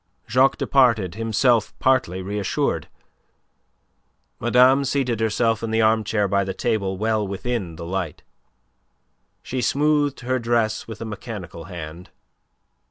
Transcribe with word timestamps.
Jacques 0.27 0.57
departed, 0.57 1.13
himself 1.13 1.77
partly 1.77 2.23
reassured. 2.23 2.87
Madame 4.39 4.83
seated 4.83 5.19
herself 5.19 5.61
in 5.61 5.69
the 5.69 5.79
armchair 5.83 6.27
by 6.27 6.43
the 6.43 6.55
table 6.55 6.97
well 6.97 7.27
within 7.27 7.75
the 7.75 7.85
light. 7.85 8.23
She 9.43 9.61
smoothed 9.61 10.21
her 10.21 10.39
dress 10.39 10.87
with 10.87 11.01
a 11.01 11.05
mechanical 11.05 11.65
hand. 11.65 12.09